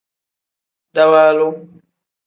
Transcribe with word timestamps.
Dawaalu. 0.93 1.47